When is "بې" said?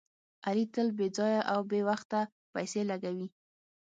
0.97-1.07, 1.69-1.81